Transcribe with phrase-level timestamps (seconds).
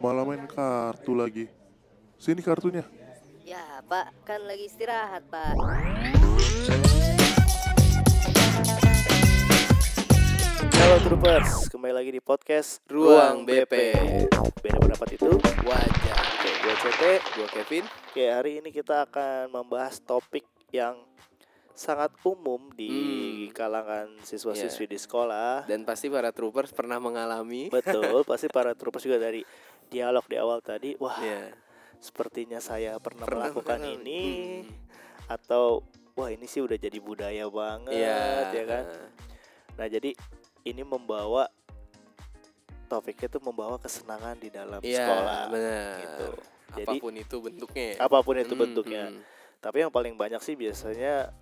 [0.00, 1.44] Malah main kartu lagi.
[2.16, 2.84] Sini kartunya.
[3.44, 5.56] Ya, Pak, kan lagi istirahat, Pak.
[10.72, 13.72] Halo Troopers, kembali lagi di podcast Ruang BP.
[14.60, 15.36] Beda pendapat itu.
[15.68, 16.24] Wajar.
[16.40, 17.02] Oke, gue CT.
[17.36, 17.84] Gua Kevin.
[17.84, 20.96] Oke, hari ini kita akan membahas topik yang
[21.70, 23.56] sangat umum di Hmm.
[23.56, 25.64] kalangan siswa-siswi di sekolah.
[25.64, 27.72] Dan pasti para troopers pernah mengalami.
[27.72, 29.40] Betul, pasti para Troopers juga dari
[29.90, 31.50] dialog di awal tadi, wah, Ya.
[31.98, 33.98] sepertinya saya pernah, Pernah melakukan mengalami.
[34.00, 34.22] ini
[34.62, 34.72] Hmm.
[35.28, 35.82] atau
[36.14, 38.20] wah ini sih udah jadi budaya banget, Iya.
[38.50, 38.84] ya kan?
[39.74, 40.10] Nah, jadi
[40.62, 41.50] ini membawa
[42.86, 45.94] topiknya tuh membawa kesenangan di dalam Iya, sekolah benar.
[46.00, 46.28] gitu.
[46.72, 47.86] Jadi Apa pun itu bentuknya.
[47.88, 47.96] ya.
[48.00, 49.04] apa pun itu Hmm, bentuknya.
[49.08, 49.22] hmm.
[49.60, 51.34] Tapi yang paling banyak sih biasanya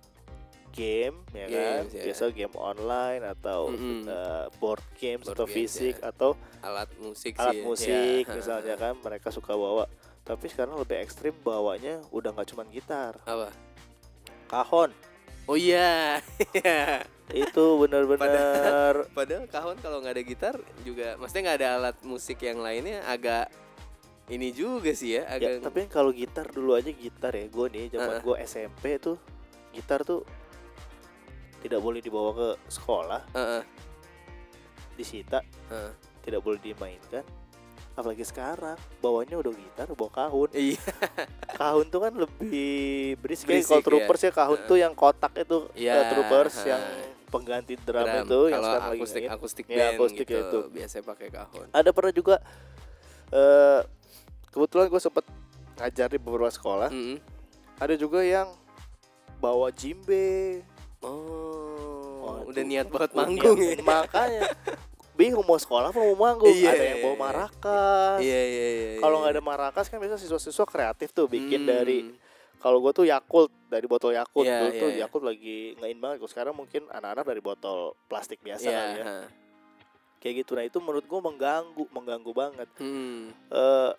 [0.71, 2.03] game ya kan, Games, ya.
[2.07, 4.05] biasa game online atau Mm-mm.
[4.05, 6.09] uh, board games Board atau games, fisik ya.
[6.09, 7.63] atau Alat musik alat sih.
[7.63, 8.33] musik Ya.
[8.33, 9.85] misalnya kan mereka suka bawa.
[10.21, 13.49] Tapi sekarang lebih ekstrim bawanya udah nggak cuma gitar, Apa?
[14.47, 14.93] kahon.
[15.45, 16.21] Oh iya.
[17.29, 22.61] Itu benar-benar Padahal kahon kalau nggak ada gitar juga, maksudnya nggak ada alat musik yang
[22.61, 23.49] lainnya agak
[24.29, 27.85] ini juga sih ya, ya, agak tapi kalau gitar dulu aja gitar ya gue nih
[27.89, 28.21] zaman Heeh.
[28.21, 29.17] gue SMP tuh
[29.73, 30.21] gitar tuh
[31.59, 33.63] tidak boleh dibawa ke sekolah Heeh,
[34.95, 35.91] disita heeh.
[36.21, 37.23] tidak boleh dimainkan
[37.91, 40.79] apalagi sekarang bawanya udah gitar bawa kahun Iya.
[41.53, 42.71] kahun tuh kan lebih
[43.19, 43.85] berisik, Berisik, kalau ya.
[43.85, 46.67] troopers ya kahun tuh yang kotak itu Iya, eh, troopers ha.
[46.69, 46.83] yang
[47.27, 48.23] pengganti drum, Drum.
[48.23, 49.35] itu yang kalau sekarang lagi akustik ngein.
[49.35, 50.59] akustik Iya, band akustik gitu, itu.
[50.71, 51.67] biasanya pakai kahon.
[51.69, 52.35] ada pernah juga
[53.29, 53.81] eh
[54.49, 55.25] kebetulan gue sempet
[55.75, 57.19] ngajar di beberapa sekolah Mm-mm.
[57.77, 58.47] ada juga yang
[59.37, 60.63] bawa jimbe
[60.99, 61.48] Oh,
[62.49, 63.77] udah niat banget manggung ya.
[63.79, 64.41] makanya
[65.13, 67.21] bingung mau sekolah apa mau manggung Iya, ada yang bawa iya.
[67.21, 68.89] marakas Iya iya iya.
[68.97, 69.21] kalau iya.
[69.21, 71.69] nggak ada marakas kan biasa siswa-siswa kreatif tuh bikin Hmm.
[71.69, 71.97] dari
[72.57, 74.99] kalau gue tuh Yakult dari botol Yakult Iya, dulu iya, tuh iya.
[75.01, 78.79] Yakult lagi ngein banget Kalau sekarang mungkin anak-anak dari botol plastik biasa Iya.
[78.79, 79.17] kali ya ha.
[80.19, 83.31] kayak gitu nah itu menurut gue mengganggu mengganggu banget Hmm.
[83.47, 83.91] eh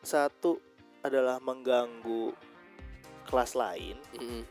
[0.00, 0.56] satu
[1.00, 2.30] adalah mengganggu
[3.24, 4.42] kelas lain Mm-mm.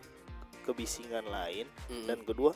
[0.63, 2.05] kebisingan lain Mm-mm.
[2.05, 2.51] dan kedua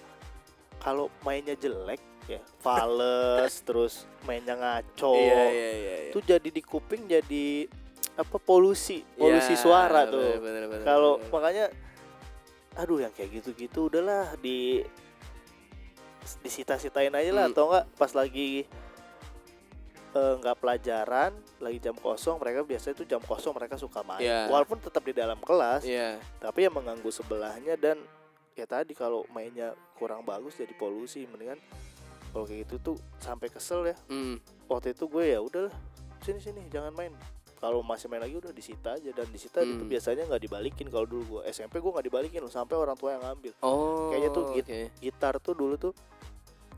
[0.84, 5.72] kalau mainnya jelek ya fales terus mainnya ngaco Iya iya iya.
[5.74, 5.96] iya.
[6.12, 7.68] itu jadi di kuping jadi
[8.14, 10.38] apa polusi polusi Ya, suara tuh
[10.84, 11.72] kalau makanya
[12.74, 14.84] aduh yang kayak gitu-gitu udahlah di
[16.40, 17.54] disita-sitain aja lah Hmm.
[17.54, 18.64] atau enggak pas lagi
[20.14, 24.46] eh, nggak pelajaran lagi jam kosong mereka biasanya tuh jam kosong mereka suka main Iya.
[24.46, 26.22] walaupun tetap di dalam kelas Iya.
[26.38, 27.98] tapi yang mengganggu sebelahnya dan
[28.54, 29.74] ya tadi kalau mainnya
[30.04, 31.56] kurang bagus jadi polusi mendingan
[32.30, 34.36] kalau kayak gitu tuh sampai kesel ya Mm.
[34.68, 35.72] waktu itu gue ya udahlah
[36.20, 37.16] sini sini jangan main
[37.56, 39.88] kalau masih main lagi udah disita aja dan disita itu Hmm.
[39.88, 43.24] biasanya nggak dibalikin kalau dulu gue SMP gue nggak dibalikin loh sampai orang tua yang
[43.24, 44.12] ngambil Oh.
[44.12, 44.82] Kayaknya tuh git- oke.
[45.00, 45.94] gitar tuh dulu tuh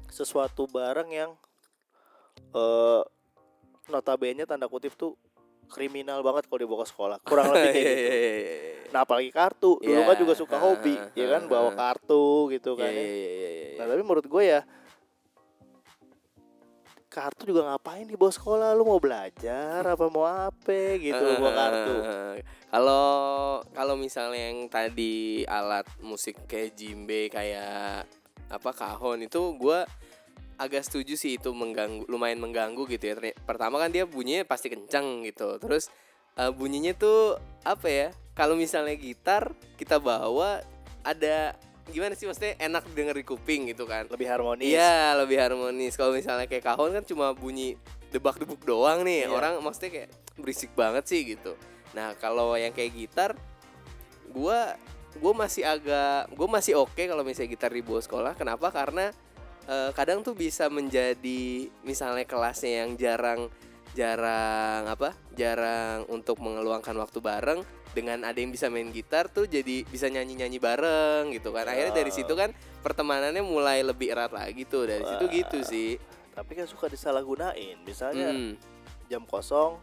[0.07, 1.33] sesuatu barang yang
[2.53, 3.01] eh
[3.87, 5.17] notabene tanda kutip tuh
[5.67, 7.17] kriminal banget kalau dibawa ke sekolah.
[7.21, 8.11] Kurang lebih kayak Iya, gitu.
[8.11, 9.71] iya, iya, nah apalagi kartu.
[9.77, 11.41] Dulu Iya, kan juga suka hobi ya kan?
[11.45, 13.49] bawa kartu gitu kan iya, ya.
[13.75, 14.61] Nah tapi menurut gue ya
[17.07, 18.69] kartu juga ngapain di bawah sekolah?
[18.75, 21.93] Lu mau belajar apa mau apa gitu bawa kartu?
[22.67, 23.07] Kalau
[23.71, 28.03] kalau misalnya yang tadi alat musik kayak jimbe kayak
[28.45, 29.87] apa kahon itu gua
[30.55, 33.15] agak setuju sih itu mengganggu lumayan mengganggu gitu ya.
[33.43, 35.59] Pertama kan dia bunyinya pasti kencang gitu.
[35.59, 35.91] Terus
[36.39, 38.07] eh, bunyinya tuh apa ya?
[38.35, 40.63] Kalau misalnya gitar kita bawa
[41.05, 41.55] ada
[41.85, 44.09] gimana sih maksudnya enak denger di kuping gitu kan.
[44.09, 45.93] lebih harmonis Iya lebih harmonis.
[45.93, 47.77] Kalau misalnya kayak kahon kan cuma bunyi
[48.09, 49.27] debak-debuk doang nih.
[49.27, 49.33] Iya.
[49.33, 51.53] Orang maksudnya kayak berisik banget sih gitu.
[51.95, 53.31] Nah kalau yang kayak gitar,
[54.31, 54.75] gua
[55.19, 58.33] gua masih agak, gue masih oke kalau misalnya gitar di bawah sekolah.
[58.35, 58.67] Kenapa?
[58.67, 59.15] Karena
[59.65, 63.49] eh, kadang tuh bisa menjadi misalnya kelasnya yang jarang
[63.95, 67.63] jarang apa jarang untuk mengeluangkan waktu bareng
[67.95, 71.95] dengan ada yang bisa main gitar tuh jadi bisa nyanyi nyanyi bareng gitu kan akhirnya
[71.95, 72.51] dari situ kan
[72.83, 75.31] pertemanannya mulai lebih erat lagi tuh dari situ Wah.
[75.31, 75.95] gitu sih
[76.35, 78.59] tapi kan suka disalahgunain misalnya Hmm.
[79.07, 79.79] jam kosong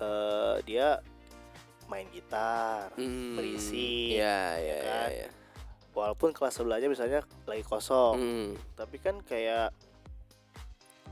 [0.00, 1.04] eh dia
[1.84, 3.36] main gitar Hmm.
[3.36, 5.08] berisik, ya ya ya ya, kan?
[5.12, 5.28] ya.
[5.94, 8.50] Walaupun kelas sebelahnya misalnya lagi kosong Hmm.
[8.74, 9.70] tapi kan kayak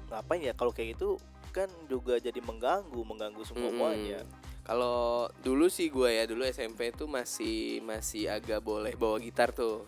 [0.08, 1.16] ngapain ya kalau kayak gitu
[1.50, 3.48] kan juga jadi mengganggu mengganggu Mm-mm.
[3.48, 4.20] semuanya
[4.62, 9.86] Kalau dulu sih gue ya dulu SMP tuh masih masih agak boleh bawa gitar tuh.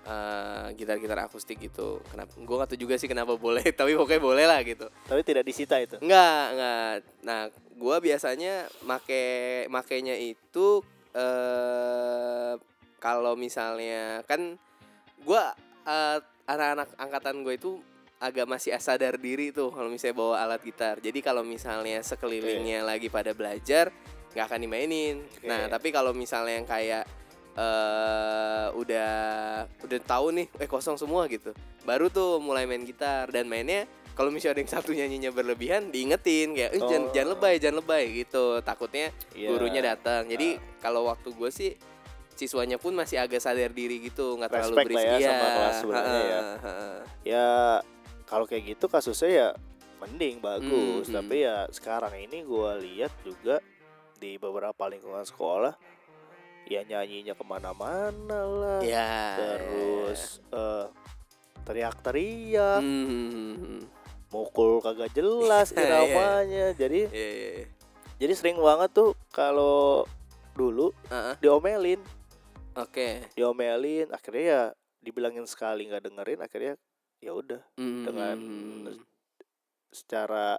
[0.00, 1.96] eh, gitar-gitar akustik gitu.
[2.08, 2.32] Kenapa?
[2.34, 4.84] Gue nggak tahu juga sih kenapa boleh, tapi pokoknya boleh lah gitu.
[5.02, 5.96] Tapi tidak disita itu.
[5.96, 6.92] Enggak, enggak.
[7.20, 7.40] Nah,
[7.74, 9.24] gua biasanya make
[9.66, 12.52] makainya itu eh
[13.04, 14.56] kalau misalnya kan
[15.20, 15.52] gua
[15.84, 16.18] eh,
[16.48, 17.72] anak-anak angkatan gue itu
[18.16, 20.96] agak masih sadar diri tuh kalau misalnya bawa alat gitar.
[21.00, 23.92] Jadi kalau misalnya sekelilingnya lagi pada belajar
[24.32, 25.20] nggak akan dimainin.
[25.20, 25.44] Oke.
[25.44, 27.04] Nah, tapi kalau misalnya yang kayak
[27.54, 29.12] eh udah
[29.84, 31.52] udah tahu nih eh kosong semua gitu.
[31.84, 33.84] Baru tuh mulai main gitar dan mainnya
[34.14, 37.12] kalau misalnya ada yang satu nyanyinya berlebihan diingetin kayak eh, jangan Oh.
[37.12, 39.48] jangan lebay jangan lebay gitu takutnya Iya.
[39.50, 41.70] gurunya datang jadi kalau waktu gue sih
[42.34, 45.74] siswanya pun masih agak sadar diri gitu nggak terlalu lah berisik ya Iya, sama kelas
[45.78, 46.40] sebenarnya ya.
[47.24, 47.48] Ya
[48.24, 49.48] kalau kayak gitu kasusnya ya
[49.98, 51.06] mending bagus.
[51.06, 51.16] Hmm, hmm.
[51.16, 53.62] Tapi ya sekarang ini gua lihat juga
[54.16, 55.74] di beberapa lingkungan sekolah
[56.64, 58.80] ya nyanyinya ke mana-mana lah.
[58.80, 60.86] ya Terus eh,
[61.64, 63.80] teriak-teriak, Hmm, hmm, hmm,
[64.28, 66.72] mukul kagak jelas Iya.
[66.74, 67.66] Jadi Iya, iya, iya.
[68.16, 70.04] jadi sering banget tuh kalau
[70.52, 71.98] dulu Heeh, diomelin,
[72.76, 74.62] oke diomelin akhirnya ya
[75.00, 76.74] dibilangin sekali nggak dengerin akhirnya
[77.20, 79.00] ya udah Hmm, Dengan hmm,
[79.92, 80.58] secara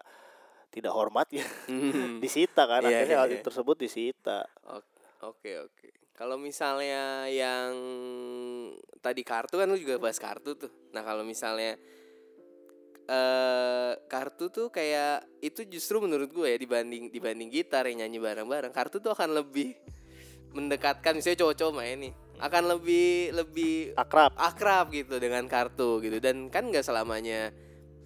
[0.74, 2.18] tidak hormat ya hmm.
[2.24, 3.44] disita kan Iya, akhirnya hal iya.
[3.44, 4.46] tersebut disita
[5.26, 5.90] Oke oke.
[6.14, 7.74] Kalau misalnya yang
[9.02, 10.70] tadi kartu kan lu juga bahas kartu tuh.
[10.94, 11.76] Nah kalau misalnya
[13.06, 18.74] eh kartu tuh kayak itu justru menurut gue ya dibanding dibanding gitar yang nyanyi bareng-bareng,
[18.74, 19.74] kartu tuh akan lebih
[20.56, 24.32] mendekatkan misalnya cowok-cowok main nih akan lebih lebih akrab.
[24.36, 26.20] akrab gitu dengan kartu gitu.
[26.20, 27.52] Dan kan nggak selamanya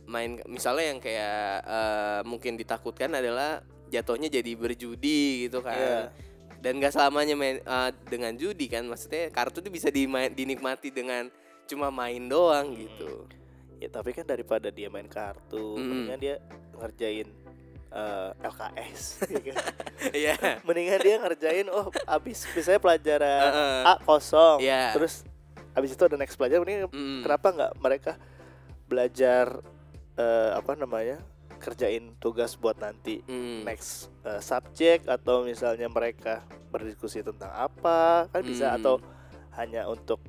[0.10, 5.78] main misalnya yang kayak eh, mungkin ditakutkan adalah jatuhnya jadi berjudi gitu kan.
[5.78, 6.04] Iya.
[6.60, 8.86] dan nggak selamanya main eh, dengan judi kan.
[8.86, 11.30] Maksudnya kartu itu bisa dimain, dinikmati dengan
[11.70, 13.26] cuma main doang gitu.
[13.80, 16.20] Ya tapi kan daripada dia main kartu Mm.
[16.20, 16.36] dia
[16.76, 17.28] ngerjain
[17.90, 19.02] eh, LKS
[19.34, 19.56] ya kan?
[20.12, 23.80] Iya mendingan dia ngerjain oh abis misalnya pelajaran Heeh.
[23.84, 24.94] A kosong Iya.
[24.94, 25.26] terus
[25.72, 27.22] abis itu ada next pelajaran mending Mm.
[27.22, 28.12] kenapa nggak mereka
[28.86, 29.62] belajar
[30.16, 31.22] eh, apa namanya
[31.58, 33.64] kerjain tugas buat nanti Mm.
[33.64, 36.40] next uh, subject atau misalnya mereka
[36.70, 38.78] berdiskusi tentang apa kan bisa Hmm.
[38.80, 38.96] atau
[39.52, 40.24] hanya untuk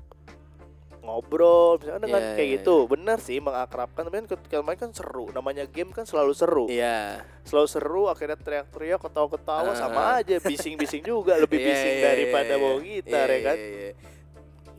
[1.11, 4.91] ngobrol misalnya dengan Iya, kayak iya, gitu benar sih mengakrabkan tapi kan ketika main kan
[4.91, 9.77] seru namanya game kan selalu seru Iya selalu seru akhirnya teriak-teriak ketawa-ketawa Ah.
[9.77, 12.83] sama aja bising-bising juga lebih Iya, bising iya, daripada iya, bawa iya.
[12.87, 13.93] gitar Iya, ya kan iya, iya.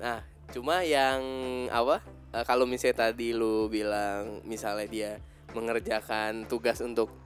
[0.02, 0.20] Nah,
[0.50, 1.22] cuma yang
[1.70, 2.02] apa?
[2.32, 5.12] eh, kalau misalnya tadi lu bilang misalnya dia
[5.52, 7.21] mengerjakan tugas untuk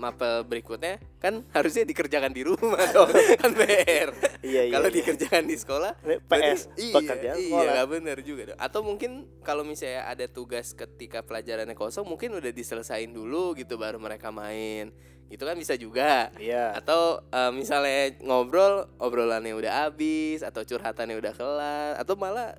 [0.00, 3.12] mapel berikutnya kan harusnya dikerjakan di rumah dong
[3.44, 4.08] kan PR.
[4.40, 4.96] iya iya kalau iya.
[4.96, 8.58] dikerjakan di sekolah Ini berarti- PS iya, pekerjaan iya, sekolah nggak benar juga dong.
[8.58, 9.10] Atau mungkin
[9.44, 14.88] kalau misalnya ada tugas ketika pelajarannya kosong mungkin udah diselesain dulu gitu baru mereka main.
[15.28, 21.32] Gitu kan bisa juga iya atau eh, misalnya ngobrol obrolannya udah habis atau curhatannya udah
[21.36, 22.56] kelar atau malah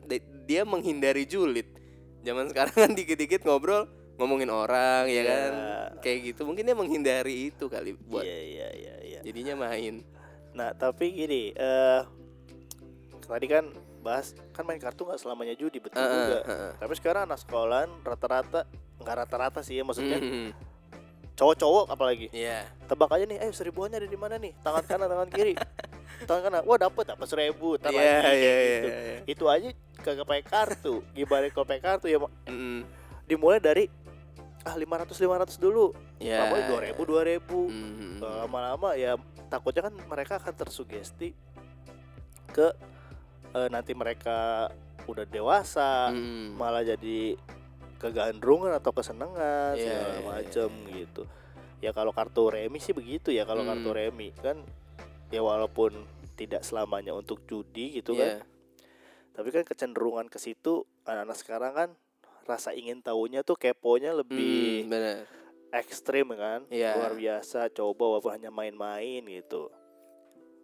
[0.48, 1.68] dia menghindari julid
[2.22, 3.90] zaman sekarang kan dikit-dikit ngobrol
[4.22, 5.24] ngomongin orang ya Iya.
[5.26, 5.52] kan
[6.00, 10.06] kayak gitu mungkin dia menghindari itu kali buat iya iya iya iya jadinya main
[10.52, 12.02] Nah tapi gini, eh
[13.24, 13.72] tadi kan
[14.04, 16.38] bahas kan main kartu nggak selamanya judi betul Heeh, juga.
[16.44, 16.72] heeh.
[16.76, 18.68] Tapi sekarang anak sekolahan rata-rata
[19.00, 20.52] nggak rata-rata sih ya maksudnya Mhm.
[21.34, 24.52] cowok-cowok apalagi Iya tebak aja nih, eh seribuannya ada di mana nih?
[24.60, 25.56] Tangan kanan, tangan kiri,
[26.28, 26.62] tangan kanan.
[26.68, 28.88] Wah dapet dapat seribu, lagi iya, kayak iya, gitu.
[28.92, 29.18] iya.
[29.26, 29.68] Itu aja
[30.04, 30.96] kagak pakai kartu.
[31.16, 32.20] Gimana kalau pakai kartu ya
[32.52, 32.84] Mhm.
[33.24, 33.88] dimulai dari
[34.62, 35.92] ah 500 500 dulu.
[36.18, 36.46] Iya.
[36.46, 37.68] Lama 2000 2000.
[37.68, 38.22] Mhm.
[38.22, 39.18] lama-lama ya
[39.50, 41.34] takutnya kan mereka akan tersugesti
[42.48, 42.68] ke
[43.52, 44.70] eh, nanti mereka
[45.06, 46.56] udah dewasa Mhm.
[46.56, 47.36] malah jadi
[47.98, 50.94] kegandrungan atau kesenangan Iya, segala iya, macem iya.
[51.04, 51.24] gitu
[51.82, 53.74] ya kalau kartu remi sih begitu ya kalau Hmm.
[53.74, 54.62] kartu remi kan
[55.30, 55.94] ya walaupun
[56.34, 58.46] tidak selamanya untuk judi gitu kan Iya.
[59.34, 61.90] tapi kan kecenderungan ke situ anak-anak sekarang kan
[62.44, 65.18] rasa ingin tahunya tuh keponya lebih Mhm, benar
[65.72, 66.96] ekstrim kan Iya.
[66.96, 69.72] luar biasa coba walaupun hanya main-main gitu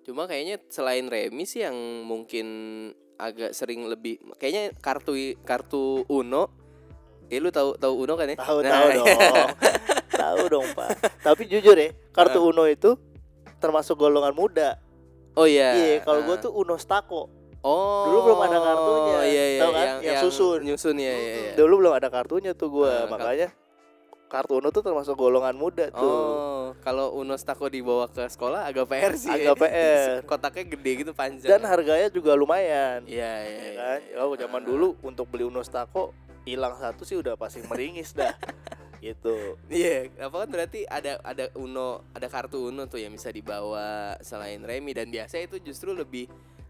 [0.04, 2.48] Cuma kayaknya selain remi sih yang mungkin
[3.16, 6.48] agak sering lebih kayaknya kartu kartu Uno.
[7.28, 8.38] Eh lu tahu tahu Uno kan ya?
[8.38, 8.96] tahu Nah, tahu iya.
[8.96, 9.08] dong
[10.10, 12.96] tahu dong pak tapi jujur ya kartu Uno itu
[13.58, 14.80] termasuk golongan muda
[15.36, 15.76] Oh iya.
[15.76, 16.42] iya kalau gue Ah.
[16.42, 17.28] tuh Uno Stako
[17.66, 18.06] Oh.
[18.10, 19.18] dulu belum ada kartunya.
[19.26, 19.62] Iya iya.
[19.62, 19.88] Tahu kan?
[20.04, 20.60] Yang susun.
[20.64, 21.52] Nyusun ya iya iya.
[21.58, 23.50] dulu belum ada kartunya tuh gue Ah, kal- makanya
[24.28, 26.04] kartu Uno tuh termasuk golongan muda tuh.
[26.04, 29.32] Oh, kalau Uno Stako dibawa ke sekolah agak PR sih.
[29.32, 29.64] Agak ya.
[29.64, 30.12] PR.
[30.30, 31.48] Kotaknya gede gitu panjang.
[31.48, 33.08] Dan harganya juga lumayan.
[33.08, 33.72] Iya, iya, ya iya.
[33.80, 34.00] kan?
[34.28, 36.12] Oh, zaman dulu untuk beli Uno Stako
[36.44, 38.36] hilang satu sih udah pasti meringis dah.
[39.00, 39.56] gitu.
[39.72, 44.60] Iya, apa kan berarti ada ada Uno, ada kartu Uno tuh yang bisa dibawa selain
[44.60, 46.28] remi dan biasa itu justru lebih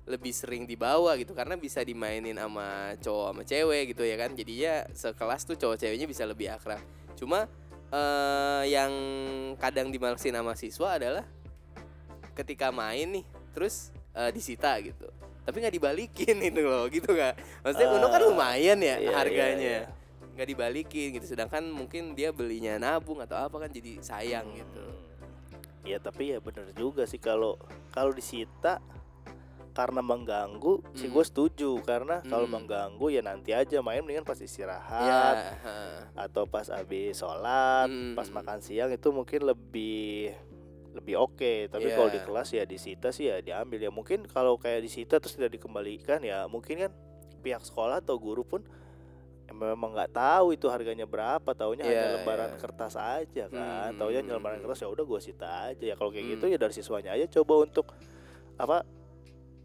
[0.07, 4.31] lebih sering dibawa gitu karena bisa dimainin sama cowok sama cewek gitu ya kan.
[4.33, 6.79] Jadinya sekelas tuh cowok ceweknya bisa lebih akrab.
[7.19, 7.45] Cuma
[7.87, 8.91] eh yang
[9.59, 11.23] kadang dimalesin sama siswa adalah
[12.35, 15.11] ketika main nih terus eh, disita gitu.
[15.43, 17.63] Tapi nggak dibalikin itu loh gitu nggak?
[17.63, 19.95] Maksudnya Uno kan Ah, lumayan ya iya, iya, harganya iya.
[20.35, 24.85] nggak dibalikin gitu sedangkan mungkin dia belinya nabung atau apa kan jadi sayang gitu
[25.87, 27.55] Ya tapi ya bener juga sih kalau
[27.95, 28.83] kalau disita
[29.77, 31.13] karena mengganggu sih Hmm.
[31.13, 32.57] gue setuju karena kalau Hmm.
[32.57, 35.77] mengganggu ya nanti aja main mendingan pas ya istirahat ha.
[36.17, 38.17] atau pas habis sholat Hmm.
[38.17, 40.33] pas makan siang itu mungkin lebih
[40.91, 42.25] lebih oke tapi kalau di Iya.
[42.25, 46.49] kelas ya disita sih ya diambil ya mungkin kalau kayak disita terus tidak dikembalikan ya
[46.49, 46.91] mungkin kan
[47.37, 48.65] pihak sekolah atau guru pun
[49.47, 52.59] memang nggak tahu itu harganya berapa taunya Iya, hanya lembaran iya.
[52.59, 54.65] kertas aja kan Hmm, taunya hmm, hanya lembaran hmm.
[54.65, 56.33] kertas ya udah gue sita aja ya kalau kayak Hmm.
[56.35, 57.93] gitu ya dari siswanya aja coba untuk
[58.57, 58.81] apa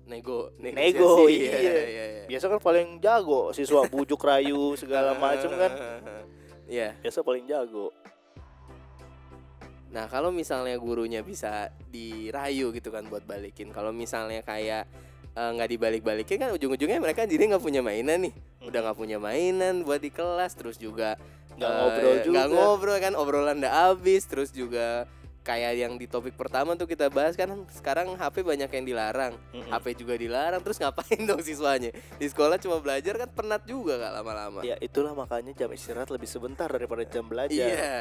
[0.06, 1.47] nego Nego, negosiasi.
[1.47, 1.59] iya.
[1.59, 2.25] iya, iya.
[2.26, 5.73] biasa kan paling jago siswa bujuk rayu segala macam kan
[6.73, 6.97] Iya.
[7.04, 7.92] biasa paling jago
[9.92, 13.68] Nah kalau misalnya gurunya bisa dirayu gitu kan buat balikin.
[13.76, 14.88] Kalau misalnya kayak
[15.37, 18.32] eh, nggak dibalik-balikin kan ujung-ujungnya mereka jadi nggak punya mainan nih.
[18.64, 20.56] Udah nggak punya mainan buat di kelas.
[20.56, 21.21] Terus juga
[21.61, 22.32] Nggak eh, ngobrol juga.
[22.32, 24.25] Nggak ngobrol kan obrolan udah habis.
[24.25, 25.04] Terus juga
[25.42, 29.34] kayak yang di topik pertama tuh kita bahas kan sekarang HP banyak yang dilarang.
[29.50, 29.70] Mm-mm.
[29.70, 30.62] HP juga dilarang.
[30.62, 31.90] Terus ngapain dong siswanya?
[32.16, 34.61] Di sekolah cuma belajar kan penat juga kak lama-lama.
[34.62, 37.58] Ya itulah makanya jam istirahat lebih sebentar daripada jam belajar.
[37.58, 37.99] Iya.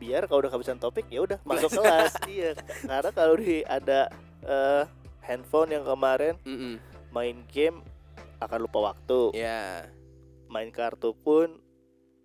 [0.00, 2.16] Biar kalau udah kehabisan topik ya udah masuk kelas.
[2.24, 2.56] iya.
[2.82, 4.08] Karena kalau di ada
[4.40, 4.84] eh,
[5.20, 6.80] handphone yang kemarin Mm-mm.
[7.12, 7.84] main game
[8.40, 9.36] akan lupa waktu.
[9.36, 9.84] Ya.
[10.48, 11.60] Main kartu pun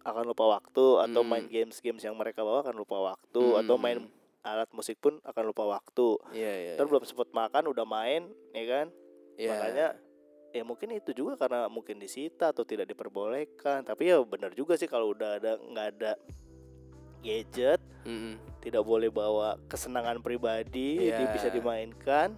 [0.03, 1.29] akan lupa waktu atau Hmm.
[1.31, 3.59] main games-games yang mereka bawa akan lupa waktu Hmm.
[3.63, 3.99] atau main
[4.43, 6.19] alat musik pun akan lupa waktu.
[6.35, 6.53] Iya.
[6.53, 6.71] Iya.
[6.75, 8.87] Ntar belum sempat makan udah main, ya kan?
[9.39, 9.49] Iya.
[9.49, 9.87] Makanya
[10.53, 13.81] ya mungkin itu juga karena mungkin disita atau tidak diperbolehkan.
[13.81, 16.11] Tapi ya benar juga sih kalau udah ada nggak ada
[17.23, 18.35] gadget, Mm-mm.
[18.59, 22.35] tidak boleh bawa kesenangan pribadi, jadi bisa dimainkan.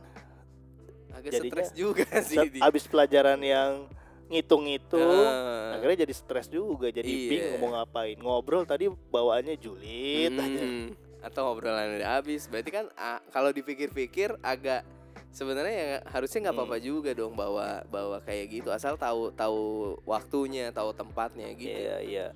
[1.10, 3.88] agak Jadinya stres juga sih Abis pelajaran yang
[4.27, 5.77] ngitung-ngitung, Ah.
[5.77, 7.29] akhirnya jadi stres juga, jadi Iya.
[7.29, 8.17] bingung mau ngapain.
[8.17, 10.63] Ngobrol tadi bawaannya julid aja.
[10.63, 10.88] Mm.
[11.22, 12.86] atau obrolan udah habis berarti kan
[13.29, 14.86] kalau dipikir-pikir agak
[15.34, 16.86] sebenarnya ya harusnya nggak apa-apa Hmm.
[16.86, 19.62] juga dong bawa bawa kayak gitu asal tahu tahu
[20.05, 22.27] waktunya tahu tempatnya gitu Iya, iya.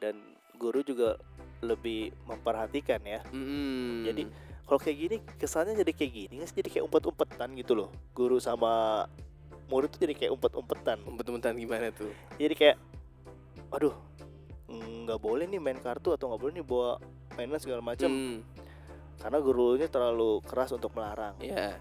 [0.00, 0.16] Dan
[0.56, 1.20] guru juga
[1.60, 3.20] lebih memperhatikan ya.
[3.28, 4.08] Mm-mm.
[4.08, 4.22] Jadi
[4.64, 9.04] kalau kayak gini kesannya jadi kayak gini jadi kayak umpet-umpetan gitu loh guru sama
[9.70, 10.98] murid tuh jadi kayak umpet-umpetan.
[11.06, 12.10] Umpet-umpetan gimana tuh?
[12.36, 12.76] Jadi kayak
[13.70, 13.94] aduh
[14.70, 16.98] nggak boleh nih main kartu atau nggak boleh nih bawa
[17.38, 18.42] mainan segala macam Hmm,
[19.22, 21.38] karena gurunya terlalu keras untuk melarang.
[21.38, 21.78] Ya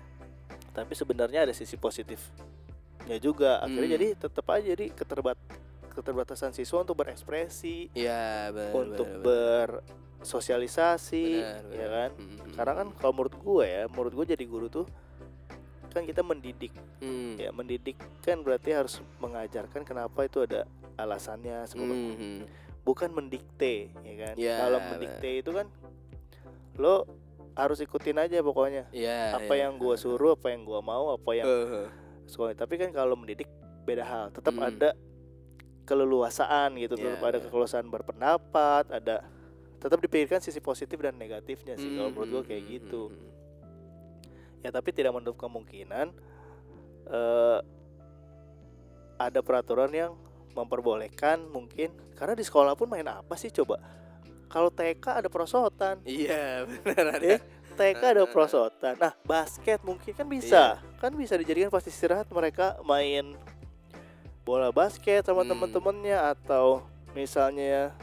[0.70, 3.60] tapi sebenarnya ada sisi positifnya juga.
[3.60, 3.98] Akhirnya Hmm.
[3.98, 5.38] jadi tetap aja jadi keterbat
[5.90, 9.84] keterbatasan siswa untuk berekspresi ya benar untuk benar,
[10.22, 12.10] bersosialisasi benar, ya kan?
[12.16, 12.54] Mm-mm.
[12.56, 14.86] karena kan kalau menurut gue ya menurut gue jadi guru tuh
[15.92, 17.36] kan kita mendidik Hmm.
[17.36, 20.64] ya mendidik kan berarti harus mengajarkan kenapa itu ada
[20.96, 22.40] alasannya sebab Mhm.
[22.82, 25.68] bukan mendikte ya kan Ya, kalau mendikte itu kan
[26.76, 27.06] lo
[27.54, 29.68] harus ikutin aja pokoknya ya apa ya.
[29.68, 31.88] yang gua suruh apa yang gua mau apa yang Eh,
[32.26, 33.50] sekolah tapi kan kalau mendidik
[33.84, 34.64] beda hal tetap Hmm.
[34.66, 34.96] ada
[35.84, 37.44] keleluasaan gitu Ya, tetap ada ya.
[37.44, 39.26] keleluasaan berpendapat ada
[39.76, 43.28] tetap dipikirkan sisi positif dan negatifnya sih kalau menurut gua kayak mhm, gitu mhm.
[44.60, 46.12] Ya tapi tidak menutup kemungkinan
[47.10, 47.60] eh
[49.20, 50.16] ada peraturan yang
[50.56, 53.80] memperbolehkan mungkin karena di sekolah pun main apa sih coba?
[54.50, 57.38] Kalau TK ada prosotan iya benar ada.
[57.38, 57.40] Eh,
[57.76, 60.80] TK ada prosotan nah basket mungkin kan bisa.
[61.00, 63.36] Kan bisa dijadikan pas istirahat mereka main
[64.44, 65.54] bola basket sama Hmm.
[65.54, 66.82] teman-temannya atau
[67.14, 67.94] misalnya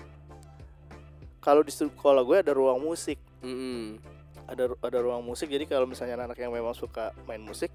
[1.42, 3.18] kalau di sekolah gue ada ruang musik.
[3.42, 3.98] Mm-mm.
[4.46, 7.70] Ada ada ruang musik jadi kalau misalnya anak-anak yang memang suka main musik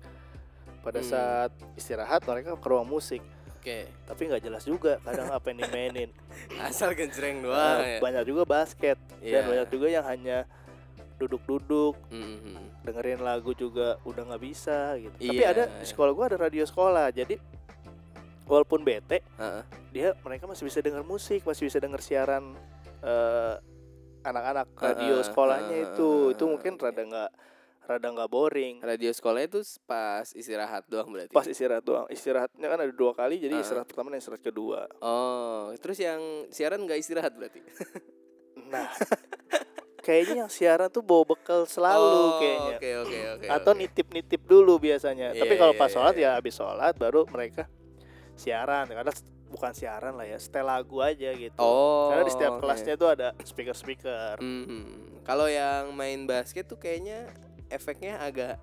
[0.82, 1.08] pada Hmm.
[1.08, 3.22] saat istirahat mereka ke ruang musik
[3.54, 6.10] oke tapi nggak jelas juga kadang apa yang dimainin
[6.66, 9.32] asal genjreng Nah, doang ya banyak juga basket Iya.
[9.38, 10.50] dan banyak juga yang hanya
[11.16, 12.82] duduk-duduk Mhm.
[12.82, 15.54] dengerin lagu juga udah nggak bisa gitu tapi Iya.
[15.54, 17.38] ada di sekolah gua ada radio sekolah jadi
[18.44, 19.64] walaupun bete Heeh.
[19.92, 22.58] dia mereka masih bisa denger musik masih bisa denger siaran
[23.02, 23.56] eh,
[24.22, 26.10] anak-anak radio Heeh, sekolahnya heeh, itu.
[26.10, 27.32] heeh, itu mungkin rada nggak
[27.82, 28.76] rada nggak boring.
[28.80, 31.34] Radio sekolahnya itu pas istirahat doang berarti?
[31.34, 32.06] Pas istirahat doang.
[32.08, 33.66] Istirahatnya kan ada dua kali jadi Heeh.
[33.66, 34.86] istirahat pertama dan istirahat kedua.
[35.02, 37.60] Oh terus yang siaran nggak istirahat berarti?
[38.70, 38.88] Nah
[40.02, 42.78] kayaknya yang siaran tuh bawa bekal selalu Oh, kayaknya.
[42.78, 43.80] oke oke oke atau oke.
[43.82, 45.34] nitip-nitip dulu biasanya.
[45.34, 46.30] Tapi Iya, kalau iya, pas sholat iya.
[46.34, 47.66] ya habis sholat baru mereka
[48.34, 48.88] siaran.
[48.88, 49.12] Karena
[49.52, 52.62] bukan siaran lah ya setel lagu aja gitu oh karena di setiap oke.
[52.62, 55.12] kelasnya tuh ada speaker speaker Mhm.
[55.22, 57.30] Kalau yang main basket tuh kayaknya
[57.68, 58.58] efeknya agak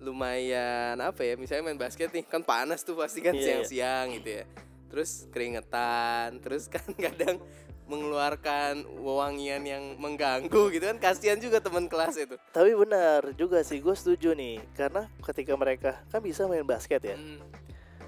[0.00, 1.34] lumayan apa ya?
[1.34, 3.46] Misalnya main basket nih kan panas tuh pasti kan Iya, iya.
[3.62, 4.44] siang-siang gitu ya.
[4.86, 7.38] Terus keringetan, terus kan kadang
[7.84, 12.32] mengeluarkan wewangian yang mengganggu gitu kan kasihan juga teman kelas itu.
[12.48, 17.12] tapi benar juga sih gue setuju nih karena ketika mereka kan bisa main basket ya
[17.12, 17.44] Hmm.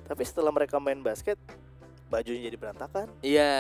[0.03, 1.37] tapi setelah mereka main basket
[2.07, 3.55] bajunya jadi berantakan Iya.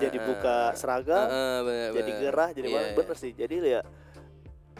[0.00, 2.22] jadi buka seragam Heeh, bener, jadi bener.
[2.24, 2.96] gerah jadi Iya, mana iya.
[2.96, 3.80] bener sih jadi ya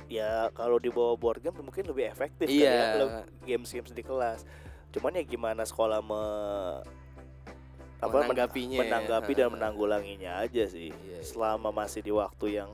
[0.06, 2.72] ya kalau dibawa board game mungkin lebih efektif kan Iya.
[2.72, 4.44] ya le- games-games di kelas
[4.90, 6.22] cuman ya gimana sekolah me
[7.98, 8.80] apa Menanggapinya ya.
[8.80, 11.18] menanggapi dan menanggulanginya aja sih Iya, iya.
[11.20, 12.70] selama masih di waktu yang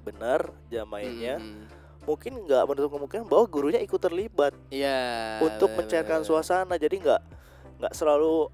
[0.00, 1.66] benar jam mainnya Mhm.
[2.04, 5.38] mungkin nggak menutup kemungkinan bahwa gurunya ikut terlibat Iya.
[5.40, 6.28] untuk bener, mencairkan bener.
[6.28, 7.22] suasana jadi nggak
[7.76, 8.52] nggak selalu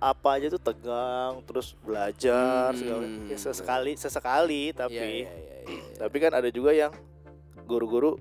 [0.00, 5.56] apa aja tuh tegang terus belajar segala Hmm, ya sesekali sesekali tapi Iya, iya, iya,
[5.60, 5.92] iya, iya.
[5.94, 6.88] tapi kan ada juga yang
[7.64, 8.16] guru-guru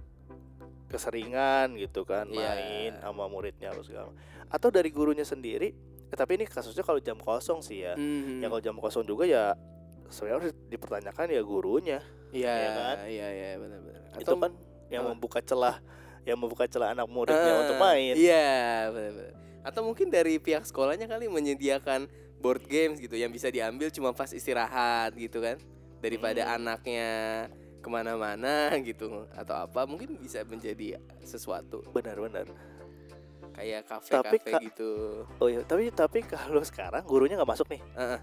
[0.85, 2.35] keseringan gitu kan Iya.
[2.35, 4.11] main sama muridnya atau segala
[4.45, 5.71] atau dari gurunya sendiri
[6.03, 8.41] eh, tapi ini kasusnya kalau jam kosong sih ya Mhm.
[8.41, 9.55] ya kalau jam kosong juga ya
[10.09, 12.95] sebenarnya harus dipertanyakan ya gurunya Iya, ya kan?
[13.07, 14.01] Iya, iya, benar-benar.
[14.15, 14.51] itu kan
[14.89, 15.09] yang apa?
[15.13, 15.81] membuka celah
[16.21, 18.49] yang membuka celah anak muridnya Ah, untuk main Iya,
[18.91, 19.33] benar-benar.
[19.61, 24.29] Atau mungkin dari pihak sekolahnya kali menyediakan board games gitu yang bisa diambil cuma pas
[24.29, 25.59] istirahat gitu kan,
[25.99, 26.55] daripada Hmm.
[26.55, 27.09] anaknya
[27.79, 32.43] ke mana-mana gitu atau apa mungkin bisa menjadi sesuatu benar-benar
[33.49, 34.91] kayak Tapi, kafe-kafe Kak- gitu.
[35.39, 38.19] oh iya tapi tapi kalau sekarang gurunya nggak masuk nih Heeh.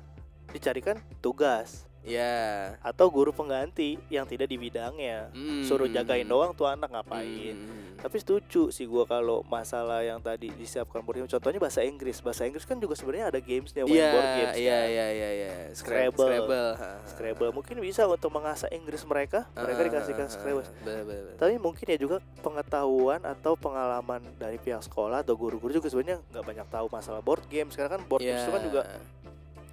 [0.52, 2.78] dicarikan tugas Ya.
[2.80, 5.60] atau guru pengganti yang tidak di bidangnya Hmm.
[5.60, 7.98] suruh jagain doang tuh anak ngapain Hmm.
[7.98, 12.46] tapi setuju sih gua kalau masalah yang tadi disiapkan board game contohnya bahasa Inggris bahasa
[12.46, 14.86] Inggris kan juga sebenarnya ada gamesnya main Iya, board games iya, kan.
[14.86, 15.50] iya, iya, iya.
[15.72, 16.26] Scrabble.
[16.30, 16.70] Scrabble.
[17.06, 21.34] Scrabble mungkin bisa untuk mengasah Inggris mereka mereka Ah, dikasihkan ah, ah, Scrabble bener, bener,
[21.36, 26.44] tapi mungkin ya juga pengetahuan atau pengalaman dari pihak sekolah atau guru-guru juga sebenarnya nggak
[26.44, 28.66] banyak tahu masalah board game sekarang kan board games itu kan Ya.
[28.68, 28.82] juga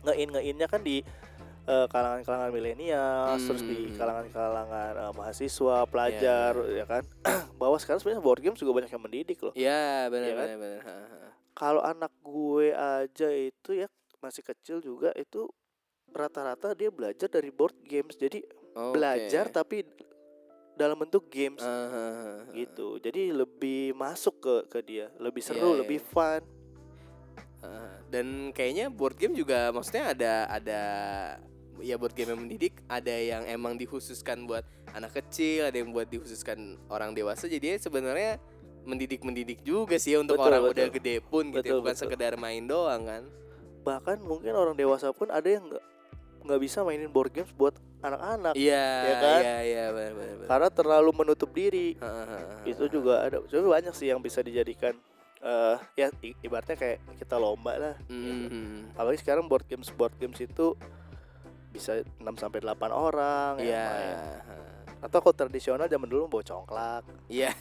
[0.04, 1.00] ngein ngeinnya kan di
[1.63, 3.97] eh, kalangan-kalangan milenial terus di Hmm.
[3.97, 7.04] kalangan-kalangan eh, mahasiswa pelajar ya kan?
[7.62, 9.54] Bahwa sekarang sebenarnya board games juga banyak yang mendidik loh.
[9.56, 10.47] Iya, benar, Iya kan?
[10.60, 10.82] benar,
[11.54, 15.45] kalau anak gue aja itu ya masih kecil juga itu
[16.10, 18.17] rata-rata dia belajar dari board games.
[18.17, 18.41] Jadi
[18.73, 18.97] Oke.
[18.97, 19.86] belajar tapi
[20.73, 21.62] dalam bentuk games.
[21.62, 22.39] Ah, ah, ah, ah.
[22.52, 22.97] gitu.
[22.97, 25.06] Jadi lebih masuk ke ke dia.
[25.21, 26.10] Lebih seru Iya, iya, lebih iya.
[26.10, 26.41] fun.
[27.63, 30.82] Ah, dan kayaknya board game juga maksudnya ada ada
[31.80, 36.06] ya board game yang mendidik ada yang emang dikhususkan buat anak kecil ada yang buat
[36.06, 36.58] dikhususkan
[36.88, 38.38] orang dewasa jadi sebenarnya
[38.84, 40.76] mendidik mendidik juga sih ya untuk Betul, orang betul.
[40.76, 42.04] udah gede pun gitu ya, Betul, bukan betul.
[42.04, 43.24] sekedar main doang kan
[43.82, 45.84] bahkan mungkin orang dewasa pun ada yang nggak
[46.44, 49.42] nggak bisa mainin board games buat anak-anak iya Ya kan?
[49.42, 50.48] iya iya benar benar benar.
[50.48, 51.96] karena terlalu menutup diri
[52.64, 54.92] itu juga ada sebenarnya banyak sih yang bisa dijadikan
[55.40, 56.08] eh ya
[56.40, 58.48] ibaratnya kayak kita lomba lah gitu.
[58.48, 58.96] Mhm.
[58.96, 60.76] apalagi sekarang board games board games itu
[61.74, 63.86] bisa 6 sampai 8 orang yang Iya.
[63.90, 64.18] main.
[65.04, 67.52] atau kalau tradisional zaman dulu bawa congklak Iya.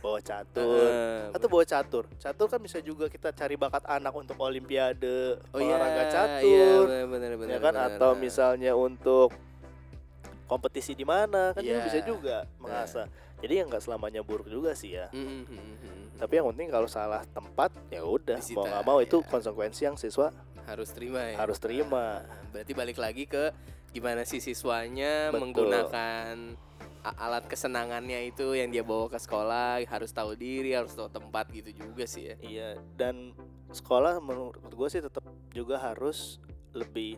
[0.00, 4.38] bawa catur Ah, atau bawa catur catur kan bisa juga kita cari bakat anak untuk
[4.40, 7.50] olimpiade oh iya, olahraga iya, catur benar benar benar.
[7.52, 7.88] ya kan benar.
[7.92, 9.28] atau misalnya untuk
[10.46, 11.84] kompetisi di mana kan juga Iya.
[11.84, 16.02] bisa juga mengasah jadi yang nggak selamanya buruk juga sih ya mhm, mhm.
[16.16, 19.26] tapi yang penting kalau salah tempat ya udah mau nggak mau itu ya.
[19.26, 20.30] konsekuensi yang siswa
[20.66, 23.54] harus terima ya harus terima Nah, berarti balik lagi ke
[23.90, 25.40] gimana si siswanya Betul.
[25.40, 26.34] menggunakan
[27.06, 31.70] alat kesenangannya itu yang dia bawa ke sekolah harus tahu diri harus tahu tempat gitu
[31.72, 33.30] juga sih ya iya dan
[33.68, 37.14] sekolah menurut gue sih tetap juga harus lebih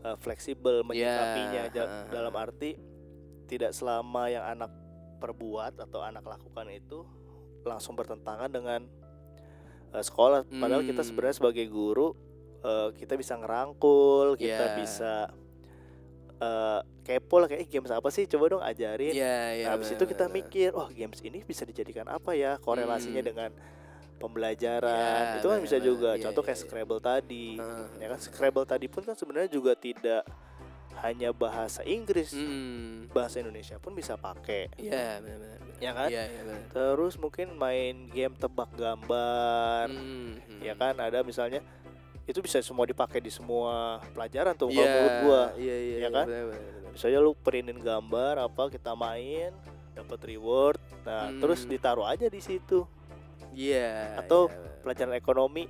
[0.00, 2.10] uh, fleksibel menyikapinya Ya, Ja- ha, ha.
[2.10, 2.80] dalam arti
[3.44, 4.72] tidak selama yang anak
[5.18, 7.04] perbuat atau anak lakukan itu
[7.62, 8.80] langsung bertentangan dengan
[9.92, 11.06] uh, sekolah padahal kita Hmm.
[11.06, 12.16] sebenarnya sebagai guru
[12.60, 14.74] uh, kita bisa ngerangkul kita Ya.
[14.74, 15.12] bisa
[16.38, 19.64] uh, kepo lah kayak "Eh, games apa sih coba dong ajarin Iya, iya.
[19.64, 23.28] Nah, habis itu kita mikir, oh games ini bisa dijadikan apa ya korelasinya Hmm.
[23.28, 23.50] dengan
[24.18, 25.22] pembelajaran.
[25.24, 25.88] Ya, itu kan bisa benar-benar.
[25.88, 26.10] juga.
[26.12, 26.66] Iya, Contoh iya, kayak iya.
[26.66, 27.46] Scrabble tadi.
[27.54, 27.86] Heeh.
[27.96, 30.22] Ya kan Scrabble tadi pun kan sebenarnya juga tidak
[30.98, 33.06] hanya bahasa Inggris, Mm.
[33.08, 35.58] bahasa Indonesia pun bisa pakai, Iya, benar benar.
[35.62, 35.78] benar.
[35.78, 36.08] ya kan?
[36.10, 36.62] Iya, iya benar.
[36.68, 40.60] Terus mungkin main game tebak gambar, Mm, mm.
[40.60, 40.98] ya kan?
[40.98, 41.62] Ada misalnya
[42.28, 45.42] itu bisa semua dipakai di semua pelajaran tuh Iya, kalau menurut gua.
[45.56, 46.24] Iya, iya, Ya iya, kan?
[46.24, 46.90] benar, benar.
[46.92, 49.50] Misalnya lu printin gambar apa kita main,
[49.92, 50.76] dapat reward.
[51.02, 51.70] Nah, terus Hmm.
[51.72, 52.84] ditaruh aja di situ.
[53.50, 54.20] Iya.
[54.20, 54.66] Atau iya, benar.
[54.78, 55.64] Pelajaran ekonomi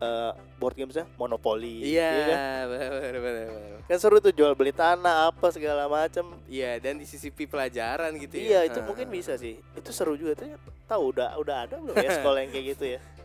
[0.00, 1.84] eh board gamesnya monopoli.
[1.84, 2.64] Iya, kan?
[2.66, 3.46] benar benar benar.
[3.52, 3.80] benar.
[3.84, 6.40] Kan seru tuh jual beli tanah apa segala macam.
[6.46, 8.44] Iya, dan disisipi pelajaran gitu ya.
[8.64, 8.86] Iya, itu Ah.
[8.86, 9.60] mungkin bisa sih.
[9.72, 10.56] Itu seru juga tuh.
[10.86, 13.00] Tahu udah udah ada belum ya sekolah yang kayak gitu ya?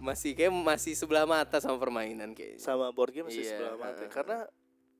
[0.00, 2.58] Masih kayak masih sebelah mata sama permainan kayaknya.
[2.58, 4.00] Sama board game sih Iya, sebelah mata.
[4.00, 4.08] heeh.
[4.08, 4.38] Karena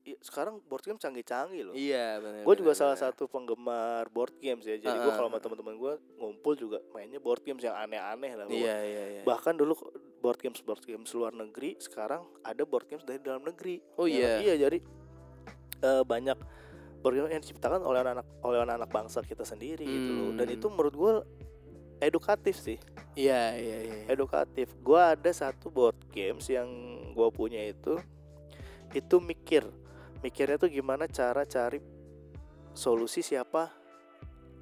[0.03, 1.73] i- sekarang board game canggih-canggih loh.
[1.73, 2.41] Iya, benar.
[2.41, 3.05] Gue juga benar, salah benar.
[3.09, 4.75] satu penggemar board games ya.
[4.75, 8.45] Jadi gue Heeh, kalau sama teman-teman gue ngumpul juga mainnya board games yang aneh-aneh lah.
[8.45, 9.21] Iya, iya, iya.
[9.23, 9.73] Bahkan dulu
[10.17, 13.81] board games board games luar negeri, sekarang ada board games dari dalam negeri.
[13.95, 14.53] Oh, Ya, iya.
[14.53, 14.77] Iya, jadi
[15.81, 16.37] eh, banyak
[17.01, 20.29] board game yang diciptakan oleh anak oleh anak bangsa kita sendiri gitu loh.
[20.31, 20.55] Dan Hmm.
[20.55, 21.13] itu menurut gue
[22.01, 22.81] edukatif sih,
[23.13, 23.99] Iya, iya, iya.
[24.09, 24.73] edukatif.
[24.81, 26.67] Gua ada satu board games yang
[27.13, 27.95] gua punya itu
[28.91, 29.63] itu mikir.
[30.19, 31.79] Mikirnya tuh gimana cara cari
[32.71, 33.69] solusi siapa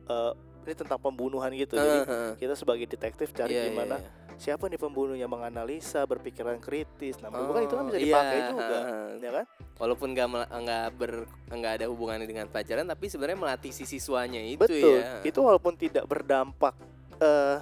[0.05, 0.33] eh
[0.67, 1.73] ini tentang pembunuhan gitu.
[1.73, 2.33] Jadi Heeh, heeh.
[2.37, 4.11] kita sebagai detektif cari Iya, iya, gimana iya.
[4.35, 8.39] siapa nih pembunuhnya menganalisa berpikiran kritis nah gua kan itu kan Oh, bisa iya, dipakai
[8.49, 9.07] juga heeh.
[9.19, 9.45] ya kan
[9.79, 11.11] Walaupun nggak nggak ber
[11.49, 15.23] nggak ada hubungannya dengan pelajaran, tapi sebenarnya melatih si siswanya itu betul ya.
[15.23, 16.75] itu walaupun tidak berdampak
[17.19, 17.57] eh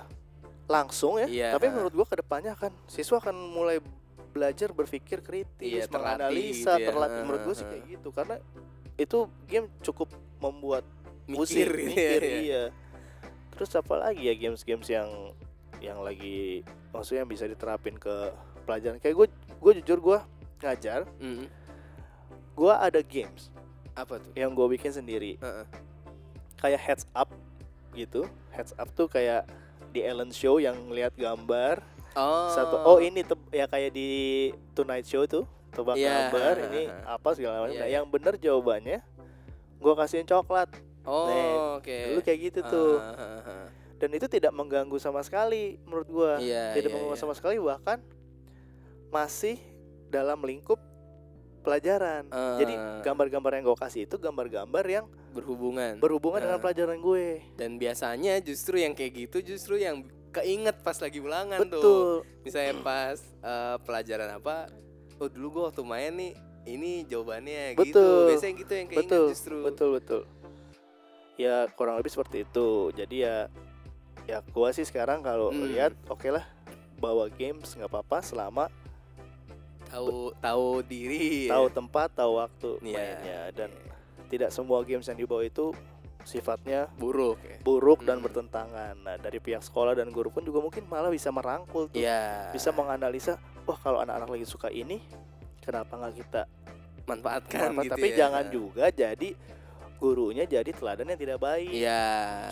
[0.68, 1.50] langsung ya Iya.
[1.52, 3.80] tapi menurut gua ke depannya kan siswa akan mulai
[4.30, 6.88] belajar berpikir kritis Iya, terlatih menganalisa gitu ya.
[6.88, 8.36] terlatih menurut gua sih kayak gitu karena
[8.96, 10.84] itu game cukup membuat
[11.26, 12.38] mikir, pusing gitu mikir ya.
[12.40, 12.64] iya
[13.50, 15.10] terus apa lagi ya games-games yang
[15.78, 18.14] yang lagi maksudnya yang bisa diterapin ke
[18.64, 20.18] pelajaran kayak gue gue jujur gue
[20.60, 21.46] ngajar Mm.
[22.54, 23.50] gue ada games
[23.94, 24.34] Apa tuh?
[24.34, 25.66] yang gue bikin sendiri Heeh.
[26.56, 27.30] kayak heads up
[27.98, 29.50] gitu heads up tuh kayak
[29.90, 31.82] di Ellen Show yang lihat gambar
[32.14, 32.50] Oh.
[32.50, 34.10] satu oh ini ya kayak di
[34.74, 36.34] Tonight Show tuh tebak Iya.
[36.34, 36.84] gambar ini
[37.16, 37.96] apa segala macam Iya, nah iya.
[37.96, 39.00] yang bener jawabannya
[39.78, 40.66] gue kasihin coklat
[41.06, 41.94] Oh, oke.
[42.10, 43.66] dulu kayak gitu tuh Ah, ah, ah.
[43.96, 47.22] dan itu tidak mengganggu sama sekali menurut gua Iya, tidak iya, mengganggu iya.
[47.22, 48.02] sama sekali bahkan
[49.08, 49.62] masih
[50.08, 50.82] dalam lingkup
[51.62, 52.26] pelajaran
[52.58, 53.00] jadi Ah.
[53.04, 55.06] gambar-gambar yang gue kasih itu gambar-gambar yang
[55.38, 55.94] berhubungan.
[55.98, 56.64] berhubungan dengan Ah.
[56.64, 61.70] pelajaran gue Dan biasanya justru yang kayak gitu justru yang keinget pas lagi ulangan tuh.
[61.72, 62.10] betul
[62.42, 64.68] Misalnya pas eh, pelajaran apa?
[65.16, 66.34] Oh, dulu gua waktu main nih
[66.68, 67.90] ini jawabannya gitu.
[67.90, 68.22] Betul.
[68.28, 69.58] Biasanya gitu yang keinget betul justru.
[69.64, 70.22] betul betul
[71.36, 73.38] ya kurang lebih seperti itu jadi ya
[74.26, 75.70] ya gua sih sekarang kalau Hmm.
[75.70, 76.42] lihat oke lah
[76.96, 78.66] bawa games nggak apa-apa selama
[79.88, 81.48] Tahu tahu diri.
[81.48, 82.92] tahu tempat tahu waktu Iya.
[82.92, 83.72] mainnya dan
[84.28, 85.72] tidak semua games yang dibawa itu
[86.22, 87.56] sifatnya buruk ya.
[87.64, 88.26] buruk dan Hmm.
[88.28, 88.96] bertentangan.
[89.00, 92.04] Nah, dari pihak sekolah dan guru pun juga mungkin malah bisa merangkul tuh.
[92.04, 92.52] Iya.
[92.52, 95.00] Bisa menganalisa, wah kalau anak-anak lagi suka ini,
[95.64, 96.42] kenapa nggak kita
[97.08, 97.84] manfaatkan manfaat?
[97.88, 98.16] gitu Tapi ya.
[98.20, 99.30] jangan juga jadi
[99.98, 101.72] gurunya jadi teladan yang tidak baik.
[101.72, 102.04] Iya.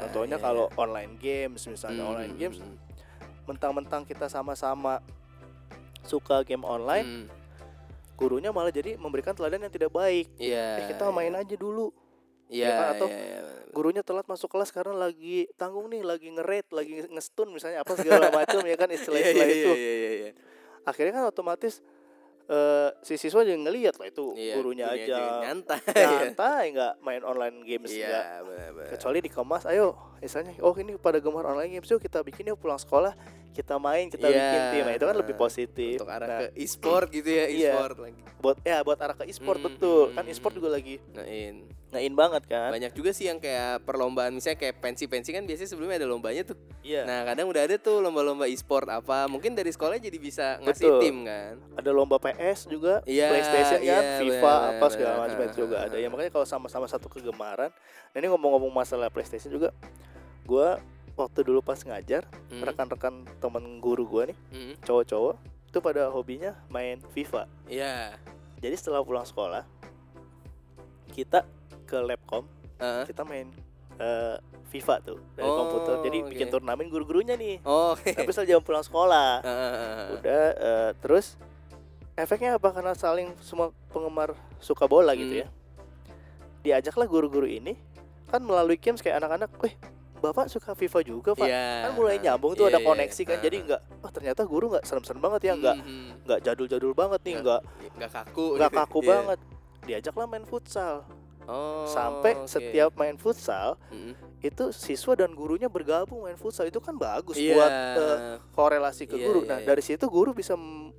[0.07, 0.75] Contohnya iya, kalau iya.
[0.79, 2.57] online games misalnya Hmm, online games
[3.45, 5.03] mentang-mentang kita sama-sama
[6.01, 7.27] suka game online, hmm.
[8.15, 10.31] Gurunya malah jadi memberikan teladan yang tidak baik.
[10.39, 10.79] Iya.
[10.79, 11.91] eh kita main aja dulu.
[12.45, 12.87] Iya, ya kan?
[12.95, 13.65] Atau iya, iya, benar.
[13.73, 18.29] gurunya telat masuk kelas karena lagi tanggung nih, lagi nge-rate, lagi ngestun misalnya apa segala
[18.37, 19.71] macam ya kan Iya, istilah-istilah iya, itu.
[19.73, 20.31] Iya, iya, iya.
[20.85, 21.81] Akhirnya kan otomatis
[22.45, 25.81] eh, si siswa juga ngelihat lah itu Iya, gurunya aja nyantai.
[26.21, 28.89] nyantai nggak main online games Iya, benar-benar.
[28.93, 32.77] Kecuali dikemas, ayo misalnya, oh ini pada gemar online games yuk kita bikin yuk pulang
[32.77, 33.17] sekolah
[33.55, 34.35] kita main kita Iya.
[34.35, 35.95] bikin tim, nah, itu kan lebih positif.
[35.95, 37.71] untuk arah Nah, ke e-sport gitu ya, Iya.
[37.71, 38.21] e-sport lagi.
[38.35, 40.59] buat ya buat arah ke e-sport Hmm, betul, hmm, kan e-sport hmm.
[40.59, 41.55] juga lagi Ngain.
[41.89, 42.69] ngain banget kan.
[42.69, 46.59] Banyak juga sih yang kayak perlombaan misalnya kayak pensi-pensi kan biasanya sebelumnya ada lombanya tuh.
[46.83, 47.07] Iya.
[47.07, 49.25] Nah, kadang udah ada tuh lomba-lomba e-sport apa.
[49.25, 51.01] Mungkin dari sekolah jadi bisa ngasih Betul.
[51.01, 51.55] tim kan.
[51.73, 55.77] ada lomba PS juga, Iya, PlayStation iya, kan, FIFA benar, apa segala macam itu juga
[55.81, 55.95] ada.
[55.95, 57.71] Ya makanya kalau sama-sama satu kegemaran.
[58.11, 59.71] Nah ini ngomong-ngomong masalah PlayStation juga,
[60.43, 60.77] gua
[61.15, 64.73] waktu dulu pas ngajar Hmm, rekan-rekan temen guru gua nih hmm.
[64.81, 67.47] cowok-cowok itu pada hobinya main FIFA.
[67.65, 68.15] Iya.
[68.57, 69.63] Jadi setelah pulang sekolah
[71.09, 71.43] kita
[71.83, 72.43] ke labcom
[72.75, 73.03] Heeh.
[73.05, 73.47] kita main
[73.95, 74.35] eh,
[74.67, 75.95] FIFA tuh dari Oh, komputer.
[76.01, 76.53] Jadi bikin oke.
[76.53, 77.63] turnamen guru-gurunya nih.
[77.63, 77.95] Oh.
[77.95, 80.03] Tapi setelah jam pulang sekolah heeh.
[80.13, 81.39] udah eh, terus
[82.13, 85.41] efeknya apa karena saling semua penggemar suka bola gitu Hmm.
[85.41, 85.47] ya
[86.61, 87.77] diajaklah guru-guru ini
[88.25, 89.75] kan melalui games kayak anak-anak weh
[90.25, 91.67] bapak suka FIFA juga pak Iya.
[91.83, 93.43] kan mulai nyambung tuh Iya, ada iya, koneksi kan iya.
[93.43, 96.07] jadi nggak oh ternyata guru nggak serem-serem banget ya nggak Mhm.
[96.23, 97.61] nggak jadul-jadul banget nih nggak
[97.95, 98.79] nggak kaku nggak gitu.
[98.79, 99.09] kaku Iya.
[99.09, 99.39] banget
[99.85, 100.95] diajaklah main futsal.
[101.45, 102.49] Oh, Sampai oke.
[102.49, 104.17] setiap main futsal Mm-mm.
[104.41, 107.53] itu siswa dan gurunya bergabung main futsal itu kan bagus Iya.
[107.53, 108.17] buat eh,
[108.51, 109.39] korelasi ke Iya, guru.
[109.39, 109.67] iya, nah, iya.
[109.67, 110.89] dari situ guru bisa m-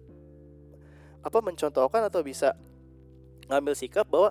[1.20, 2.54] apa mencontohkan atau bisa
[3.44, 4.30] ngambil sikap bahwa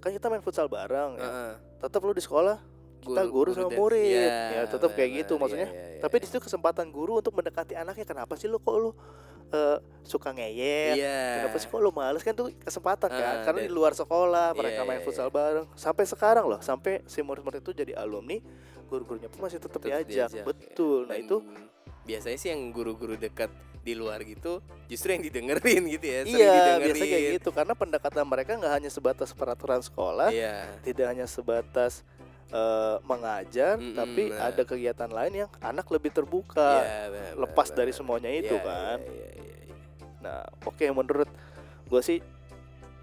[0.00, 1.22] kan kita main futsal bareng ya.
[1.22, 1.52] Heeh.
[1.80, 2.58] Tetap lu di sekolah
[3.06, 4.08] kita guru, sama dan- murid.
[4.08, 5.68] Iya, ya, tetap kayak gitu iya, maksudnya.
[5.68, 6.20] iya, iya, Tapi iya.
[6.20, 8.90] di situ kesempatan guru untuk mendekati anaknya kenapa sih lu kok lu
[9.46, 10.96] eh, suka ngeyel?
[10.96, 11.20] Iya.
[11.38, 14.50] Kenapa sih kok lu males kan tuh kesempatan kan Ah, karena dan- di luar sekolah
[14.52, 15.32] mereka Iya, main iya, futsal iya.
[15.32, 18.40] bareng sampai sekarang loh sampai si murid-murid itu jadi alumni
[18.84, 20.32] guru-gurunya pun masih tetap diajak.
[20.32, 21.06] diajak, betul ya.
[21.06, 21.36] nah Dan itu
[22.02, 23.48] biasanya sih yang guru-guru dekat
[23.80, 26.84] di luar gitu justru yang didengerin gitu ya iya didengerin.
[26.90, 32.00] biasa kayak gitu karena pendekatan mereka nggak hanya sebatas peraturan sekolah iya tidak hanya sebatas
[32.54, 34.46] eh, mengajar Mm-mm, tapi nah.
[34.48, 37.98] ada kegiatan lain yang anak lebih terbuka Iya, benar, lepas benar, dari benar.
[37.98, 39.76] semuanya itu Iya, kan iya, iya, iya, iya.
[40.20, 41.30] nah oke menurut
[41.84, 42.18] gue sih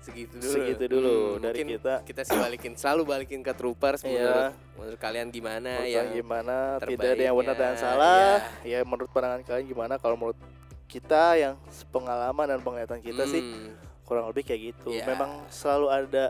[0.02, 4.50] segitu dulu segitu dulu Hmm, dari kita kita sih balikin selalu balikin ke troopers menurut
[4.50, 4.58] Iya.
[4.74, 9.68] menurut kalian gimana ya gimana tidak ada yang benar dan salah ya menurut pandangan kalian
[9.68, 10.40] gimana kalau menurut
[10.88, 11.54] kita yang
[11.88, 15.06] pengalaman dan penglihatan kita sih Hmm, kurang lebih kayak gitu Iya.
[15.06, 16.24] memang selalu ada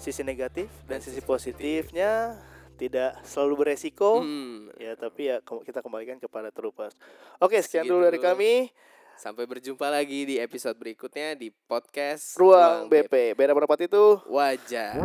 [0.00, 2.34] sisi negatif dan, Dan sisi positifnya
[2.80, 4.24] tidak selalu beresiko.
[4.24, 4.72] Hmm.
[4.80, 6.96] ya tapi ya kita kembalikan kepada troopers
[7.38, 8.52] oke sekian Segitu dulu dari kami.
[9.20, 14.16] Sampai berjumpa lagi di episode berikutnya di podcast ruang BP beda pendapat itu.
[14.32, 14.96] Wajar